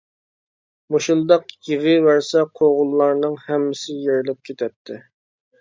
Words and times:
مۇشۇنداق 0.95 1.45
يېغىۋەرسە 1.67 2.43
قوغۇنلارنىڭ 2.61 3.39
ھەممىسى 3.45 3.99
يېرىلىپ 4.07 4.43
كېتەتتى. 4.51 4.99